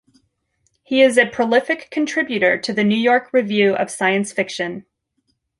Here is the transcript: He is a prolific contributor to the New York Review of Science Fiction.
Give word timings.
He 0.81 1.03
is 1.03 1.15
a 1.19 1.27
prolific 1.27 1.89
contributor 1.91 2.57
to 2.57 2.73
the 2.73 2.83
New 2.83 2.97
York 2.97 3.29
Review 3.31 3.75
of 3.75 3.91
Science 3.91 4.31
Fiction. 4.33 4.87